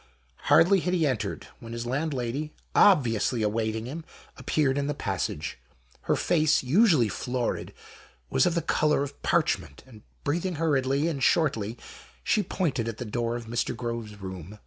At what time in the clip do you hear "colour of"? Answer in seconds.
8.63-9.21